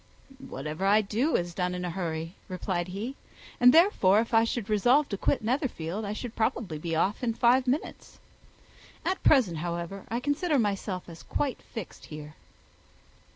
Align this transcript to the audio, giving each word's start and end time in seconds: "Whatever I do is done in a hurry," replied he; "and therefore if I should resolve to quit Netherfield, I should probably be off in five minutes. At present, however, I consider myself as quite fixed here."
"Whatever 0.49 0.83
I 0.87 1.01
do 1.01 1.35
is 1.35 1.53
done 1.53 1.75
in 1.75 1.85
a 1.85 1.91
hurry," 1.91 2.33
replied 2.47 2.87
he; 2.87 3.15
"and 3.59 3.71
therefore 3.71 4.19
if 4.19 4.33
I 4.33 4.45
should 4.45 4.67
resolve 4.67 5.07
to 5.09 5.15
quit 5.17 5.43
Netherfield, 5.43 6.05
I 6.05 6.13
should 6.13 6.35
probably 6.35 6.79
be 6.79 6.95
off 6.95 7.21
in 7.23 7.35
five 7.35 7.67
minutes. 7.67 8.17
At 9.05 9.21
present, 9.21 9.57
however, 9.57 10.05
I 10.09 10.19
consider 10.19 10.57
myself 10.57 11.07
as 11.07 11.21
quite 11.21 11.61
fixed 11.61 12.05
here." 12.05 12.33